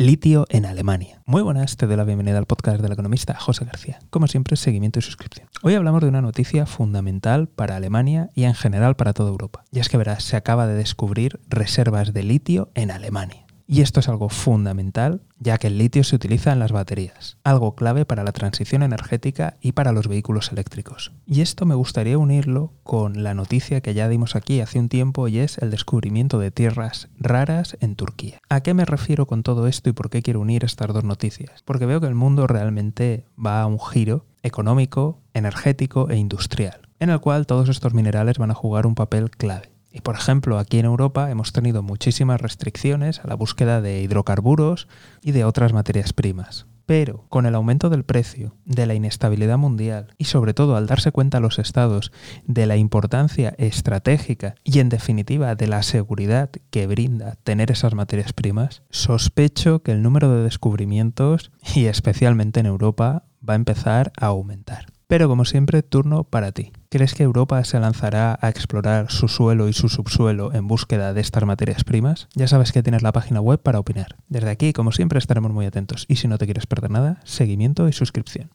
litio 0.00 0.46
en 0.48 0.64
Alemania. 0.64 1.20
Muy 1.26 1.42
buenas, 1.42 1.76
te 1.76 1.86
doy 1.86 1.94
la 1.94 2.04
bienvenida 2.04 2.38
al 2.38 2.46
podcast 2.46 2.80
del 2.80 2.90
economista 2.90 3.34
José 3.38 3.66
García. 3.66 3.98
Como 4.08 4.28
siempre, 4.28 4.56
seguimiento 4.56 4.98
y 4.98 5.02
suscripción. 5.02 5.46
Hoy 5.62 5.74
hablamos 5.74 6.00
de 6.00 6.08
una 6.08 6.22
noticia 6.22 6.64
fundamental 6.64 7.48
para 7.48 7.76
Alemania 7.76 8.30
y 8.34 8.44
en 8.44 8.54
general 8.54 8.96
para 8.96 9.12
toda 9.12 9.28
Europa. 9.28 9.62
Y 9.70 9.78
es 9.78 9.90
que 9.90 9.98
verás, 9.98 10.24
se 10.24 10.36
acaba 10.36 10.66
de 10.66 10.74
descubrir 10.74 11.38
reservas 11.48 12.14
de 12.14 12.22
litio 12.22 12.70
en 12.74 12.90
Alemania. 12.90 13.44
Y 13.72 13.82
esto 13.82 14.00
es 14.00 14.08
algo 14.08 14.28
fundamental, 14.30 15.22
ya 15.38 15.56
que 15.56 15.68
el 15.68 15.78
litio 15.78 16.02
se 16.02 16.16
utiliza 16.16 16.52
en 16.52 16.58
las 16.58 16.72
baterías, 16.72 17.38
algo 17.44 17.76
clave 17.76 18.04
para 18.04 18.24
la 18.24 18.32
transición 18.32 18.82
energética 18.82 19.58
y 19.60 19.70
para 19.72 19.92
los 19.92 20.08
vehículos 20.08 20.50
eléctricos. 20.50 21.12
Y 21.24 21.40
esto 21.40 21.66
me 21.66 21.76
gustaría 21.76 22.18
unirlo 22.18 22.72
con 22.82 23.22
la 23.22 23.32
noticia 23.32 23.80
que 23.80 23.94
ya 23.94 24.08
dimos 24.08 24.34
aquí 24.34 24.60
hace 24.60 24.80
un 24.80 24.88
tiempo 24.88 25.28
y 25.28 25.38
es 25.38 25.56
el 25.58 25.70
descubrimiento 25.70 26.40
de 26.40 26.50
tierras 26.50 27.10
raras 27.16 27.76
en 27.78 27.94
Turquía. 27.94 28.40
¿A 28.48 28.60
qué 28.60 28.74
me 28.74 28.84
refiero 28.84 29.26
con 29.26 29.44
todo 29.44 29.68
esto 29.68 29.88
y 29.88 29.92
por 29.92 30.10
qué 30.10 30.20
quiero 30.20 30.40
unir 30.40 30.64
estas 30.64 30.92
dos 30.92 31.04
noticias? 31.04 31.62
Porque 31.64 31.86
veo 31.86 32.00
que 32.00 32.08
el 32.08 32.16
mundo 32.16 32.48
realmente 32.48 33.24
va 33.38 33.62
a 33.62 33.66
un 33.66 33.78
giro 33.78 34.26
económico, 34.42 35.20
energético 35.32 36.10
e 36.10 36.16
industrial, 36.16 36.88
en 36.98 37.10
el 37.10 37.20
cual 37.20 37.46
todos 37.46 37.68
estos 37.68 37.94
minerales 37.94 38.36
van 38.36 38.50
a 38.50 38.54
jugar 38.54 38.84
un 38.84 38.96
papel 38.96 39.30
clave. 39.30 39.70
Y 39.92 40.02
por 40.02 40.14
ejemplo, 40.14 40.58
aquí 40.58 40.78
en 40.78 40.86
Europa 40.86 41.30
hemos 41.30 41.52
tenido 41.52 41.82
muchísimas 41.82 42.40
restricciones 42.40 43.20
a 43.20 43.28
la 43.28 43.34
búsqueda 43.34 43.80
de 43.80 44.00
hidrocarburos 44.02 44.88
y 45.22 45.32
de 45.32 45.44
otras 45.44 45.72
materias 45.72 46.12
primas. 46.12 46.66
Pero 46.86 47.24
con 47.28 47.46
el 47.46 47.54
aumento 47.54 47.88
del 47.88 48.02
precio, 48.02 48.56
de 48.64 48.84
la 48.84 48.94
inestabilidad 48.94 49.58
mundial 49.58 50.08
y 50.18 50.24
sobre 50.24 50.54
todo 50.54 50.74
al 50.74 50.88
darse 50.88 51.12
cuenta 51.12 51.38
los 51.38 51.60
estados 51.60 52.10
de 52.46 52.66
la 52.66 52.76
importancia 52.76 53.54
estratégica 53.58 54.56
y 54.64 54.80
en 54.80 54.88
definitiva 54.88 55.54
de 55.54 55.68
la 55.68 55.84
seguridad 55.84 56.50
que 56.70 56.88
brinda 56.88 57.36
tener 57.44 57.70
esas 57.70 57.94
materias 57.94 58.32
primas, 58.32 58.82
sospecho 58.90 59.84
que 59.84 59.92
el 59.92 60.02
número 60.02 60.34
de 60.34 60.42
descubrimientos, 60.42 61.52
y 61.76 61.84
especialmente 61.84 62.58
en 62.58 62.66
Europa, 62.66 63.22
va 63.48 63.52
a 63.54 63.56
empezar 63.56 64.12
a 64.16 64.26
aumentar. 64.26 64.86
Pero 65.06 65.28
como 65.28 65.44
siempre, 65.44 65.82
turno 65.82 66.24
para 66.24 66.50
ti. 66.50 66.72
¿Crees 66.92 67.14
que 67.14 67.22
Europa 67.22 67.62
se 67.62 67.78
lanzará 67.78 68.36
a 68.42 68.48
explorar 68.48 69.12
su 69.12 69.28
suelo 69.28 69.68
y 69.68 69.72
su 69.72 69.88
subsuelo 69.88 70.52
en 70.52 70.66
búsqueda 70.66 71.14
de 71.14 71.20
estas 71.20 71.44
materias 71.44 71.84
primas? 71.84 72.26
Ya 72.34 72.48
sabes 72.48 72.72
que 72.72 72.82
tienes 72.82 73.02
la 73.02 73.12
página 73.12 73.40
web 73.40 73.60
para 73.62 73.78
opinar. 73.78 74.16
Desde 74.28 74.50
aquí, 74.50 74.72
como 74.72 74.90
siempre, 74.90 75.20
estaremos 75.20 75.52
muy 75.52 75.66
atentos 75.66 76.04
y 76.08 76.16
si 76.16 76.26
no 76.26 76.36
te 76.36 76.46
quieres 76.46 76.66
perder 76.66 76.90
nada, 76.90 77.20
seguimiento 77.22 77.86
y 77.86 77.92
suscripción. 77.92 78.50